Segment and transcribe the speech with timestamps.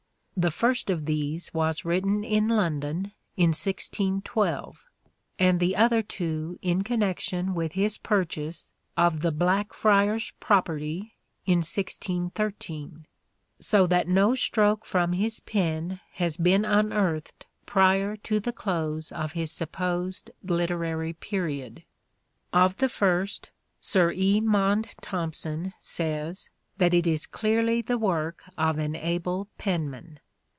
[0.37, 4.83] The first of these was written in London in 1612,
[5.37, 11.13] and the other two in connection with his purchase of the Blackfriars property
[11.45, 13.05] in 1613:
[13.59, 19.33] so that no stroke from his pen has been unearthed prior to the close of
[19.33, 21.83] his supposed literary period.
[22.51, 24.39] Of the first, Sir E.
[24.41, 26.49] Maunde Thompson says
[26.79, 30.17] that it is clearly the work of an able penman.